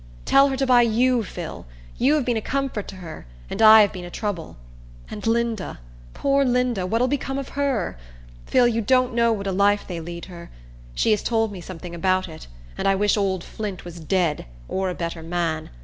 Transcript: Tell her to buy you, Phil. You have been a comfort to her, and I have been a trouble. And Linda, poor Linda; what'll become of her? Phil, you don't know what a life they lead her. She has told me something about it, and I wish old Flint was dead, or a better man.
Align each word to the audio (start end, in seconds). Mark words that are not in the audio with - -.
Tell 0.25 0.47
her 0.49 0.57
to 0.57 0.65
buy 0.65 0.81
you, 0.81 1.21
Phil. 1.23 1.67
You 1.95 2.15
have 2.15 2.25
been 2.25 2.35
a 2.35 2.41
comfort 2.41 2.87
to 2.87 2.95
her, 2.95 3.27
and 3.51 3.61
I 3.61 3.81
have 3.81 3.93
been 3.93 4.03
a 4.03 4.09
trouble. 4.09 4.57
And 5.11 5.27
Linda, 5.27 5.79
poor 6.15 6.43
Linda; 6.43 6.87
what'll 6.87 7.07
become 7.07 7.37
of 7.37 7.49
her? 7.49 7.99
Phil, 8.47 8.67
you 8.67 8.81
don't 8.81 9.13
know 9.13 9.31
what 9.31 9.45
a 9.45 9.51
life 9.51 9.85
they 9.85 9.99
lead 9.99 10.25
her. 10.25 10.49
She 10.95 11.11
has 11.11 11.21
told 11.21 11.51
me 11.51 11.61
something 11.61 11.93
about 11.93 12.27
it, 12.27 12.47
and 12.79 12.87
I 12.87 12.95
wish 12.95 13.15
old 13.15 13.43
Flint 13.43 13.85
was 13.85 13.99
dead, 13.99 14.47
or 14.67 14.89
a 14.89 14.95
better 14.95 15.21
man. 15.21 15.69